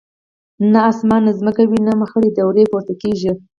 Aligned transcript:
نه 0.71 0.79
اسمان 0.91 1.21
نه 1.27 1.31
مځکه 1.45 1.63
وینم 1.71 2.01
خړي 2.11 2.29
دوړي 2.35 2.63
پورته 2.71 2.93
کیږي 3.01 3.31